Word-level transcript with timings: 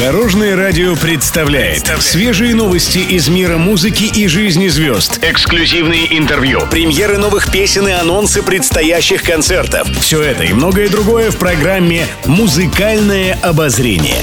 Дорожное 0.00 0.56
радио 0.56 0.96
представляет 0.96 1.86
свежие 1.98 2.54
новости 2.54 3.00
из 3.00 3.28
мира 3.28 3.58
музыки 3.58 4.04
и 4.04 4.28
жизни 4.28 4.68
звезд. 4.68 5.18
Эксклюзивные 5.22 6.16
интервью, 6.16 6.62
премьеры 6.70 7.18
новых 7.18 7.52
песен 7.52 7.86
и 7.86 7.90
анонсы 7.90 8.42
предстоящих 8.42 9.22
концертов. 9.22 9.86
Все 10.00 10.22
это 10.22 10.44
и 10.44 10.54
многое 10.54 10.88
другое 10.88 11.30
в 11.30 11.36
программе 11.36 12.06
«Музыкальное 12.24 13.34
обозрение». 13.42 14.22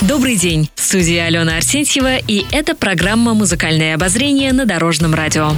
Добрый 0.00 0.36
день. 0.36 0.70
В 0.76 0.82
студии 0.82 1.18
Алена 1.18 1.58
Арсентьева, 1.58 2.16
и 2.16 2.46
это 2.52 2.74
программа 2.74 3.34
«Музыкальное 3.34 3.94
обозрение» 3.94 4.54
на 4.54 4.64
Дорожном 4.64 5.14
радио. 5.14 5.52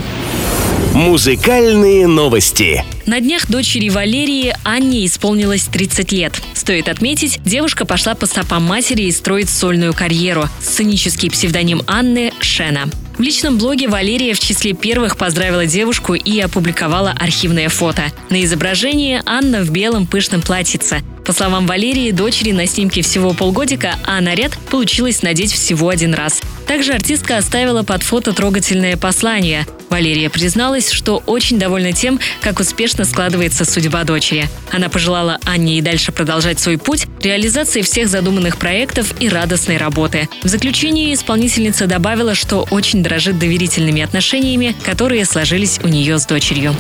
Музыкальные 0.97 2.07
новости. 2.07 2.83
На 3.05 3.21
днях 3.21 3.51
дочери 3.51 3.91
Валерии 3.91 4.57
Анне 4.65 5.05
исполнилось 5.05 5.65
30 5.65 6.11
лет. 6.13 6.41
Стоит 6.67 6.89
отметить, 6.89 7.39
девушка 7.45 7.87
пошла 7.87 8.17
по 8.17 8.27
стопам 8.27 8.65
матери 8.65 9.03
и 9.03 9.13
строит 9.13 9.49
сольную 9.49 9.95
карьеру. 9.95 10.49
Сценический 10.61 11.31
псевдоним 11.31 11.83
Анны– 11.87 12.33
Шена. 12.41 12.87
В 13.17 13.21
личном 13.21 13.57
блоге 13.57 13.87
Валерия 13.87 14.35
в 14.35 14.41
числе 14.41 14.73
первых 14.73 15.17
поздравила 15.17 15.65
девушку 15.65 16.15
и 16.15 16.41
опубликовала 16.41 17.13
архивное 17.13 17.69
фото. 17.69 18.03
На 18.31 18.43
изображении 18.43 19.23
Анна 19.25 19.63
в 19.63 19.71
белом 19.71 20.09
пышном 20.09 20.43
платьице. 20.43 21.03
По 21.25 21.33
словам 21.33 21.69
Валерии, 21.69 22.11
дочери 22.11 22.51
на 22.51 22.67
снимке 22.67 23.03
всего 23.03 23.33
полгодика, 23.33 23.95
а 24.05 24.21
наряд 24.21 24.59
получилось 24.69 25.23
надеть 25.23 25.53
всего 25.53 25.89
один 25.89 26.15
раз. 26.15 26.41
Также 26.67 26.95
артистка 26.95 27.37
оставила 27.37 27.85
под 27.85 28.03
фото 28.03 28.33
трогательное 28.33 28.97
послание. 28.97 29.67
Валерия 29.91 30.31
призналась, 30.31 30.91
что 30.91 31.23
очень 31.27 31.59
довольна 31.59 31.93
тем, 31.93 32.21
как 32.41 32.61
успешно 32.61 33.05
складывается 33.05 33.65
судьба 33.65 34.05
дочери. 34.05 34.49
Она 34.73 34.89
пожелала 34.89 35.39
Анне 35.45 35.79
и 35.79 35.83
дальше 35.83 36.13
продолжать 36.13 36.59
свой 36.59 36.79
путь, 36.79 37.07
реализации 37.23 37.83
всех 37.83 38.09
задуманных 38.09 38.57
проектов 38.57 39.15
и 39.21 39.29
радостной 39.29 39.77
работы. 39.77 40.29
В 40.43 40.49
заключение 40.49 41.15
исполнительница 41.15 41.87
добавила, 41.87 42.35
что 42.35 42.67
очень 42.71 43.03
дорожит 43.03 43.39
доверительными 43.39 44.03
отношениями, 44.03 44.75
которые 44.85 45.25
сложились 45.25 45.81
у 45.83 45.89
нее 45.89 46.19
с 46.19 46.27
дочерью. 46.27 46.75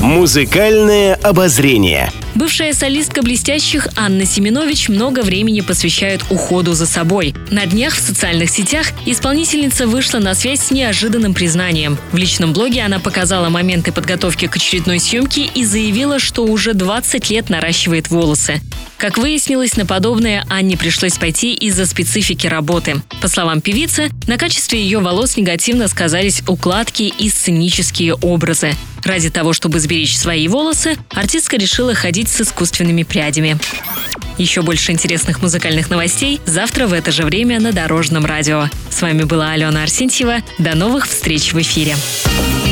Музыкальное 0.00 1.14
обозрение. 1.14 2.10
Бывшая 2.36 2.74
солистка 2.74 3.22
«Блестящих» 3.22 3.88
Анна 3.96 4.26
Семенович 4.26 4.90
много 4.90 5.20
времени 5.20 5.62
посвящает 5.62 6.22
уходу 6.28 6.74
за 6.74 6.86
собой. 6.86 7.34
На 7.50 7.64
днях 7.64 7.94
в 7.94 7.98
социальных 7.98 8.50
сетях 8.50 8.88
исполнительница 9.06 9.86
вышла 9.86 10.18
на 10.18 10.34
связь 10.34 10.60
с 10.60 10.70
неожиданным 10.70 11.32
признанием. 11.32 11.96
В 12.12 12.18
личном 12.18 12.52
блоге 12.52 12.82
она 12.82 12.98
показала 12.98 13.48
моменты 13.48 13.90
подготовки 13.90 14.48
к 14.48 14.56
очередной 14.56 15.00
съемке 15.00 15.46
и 15.46 15.64
заявила, 15.64 16.18
что 16.18 16.44
уже 16.44 16.74
20 16.74 17.30
лет 17.30 17.48
наращивает 17.48 18.10
волосы. 18.10 18.60
Как 18.98 19.18
выяснилось, 19.18 19.76
на 19.76 19.84
подобное 19.84 20.44
Анне 20.48 20.76
пришлось 20.76 21.18
пойти 21.18 21.52
из-за 21.54 21.86
специфики 21.86 22.46
работы. 22.46 23.02
По 23.20 23.28
словам 23.28 23.60
певицы, 23.60 24.10
на 24.26 24.38
качестве 24.38 24.80
ее 24.80 25.00
волос 25.00 25.36
негативно 25.36 25.88
сказались 25.88 26.42
укладки 26.48 27.02
и 27.02 27.28
сценические 27.28 28.14
образы. 28.14 28.72
Ради 29.04 29.30
того, 29.30 29.52
чтобы 29.52 29.80
сберечь 29.80 30.16
свои 30.16 30.48
волосы, 30.48 30.96
артистка 31.10 31.56
решила 31.56 31.94
ходить 31.94 32.28
с 32.28 32.40
искусственными 32.40 33.02
прядями. 33.02 33.58
Еще 34.38 34.62
больше 34.62 34.92
интересных 34.92 35.42
музыкальных 35.42 35.90
новостей 35.90 36.40
завтра 36.44 36.86
в 36.86 36.92
это 36.92 37.12
же 37.12 37.22
время 37.22 37.60
на 37.60 37.72
Дорожном 37.72 38.26
радио. 38.26 38.68
С 38.90 39.00
вами 39.02 39.24
была 39.24 39.52
Алена 39.52 39.82
Арсентьева. 39.82 40.38
До 40.58 40.74
новых 40.74 41.06
встреч 41.06 41.52
в 41.52 41.60
эфире. 41.60 41.96